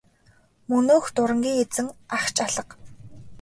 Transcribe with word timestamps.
Мөнөөх 0.71 1.05
дурангийн 1.15 1.57
эзэн 1.63 1.87
ах 2.17 2.25
ч 2.35 2.37
алга. 2.45 2.73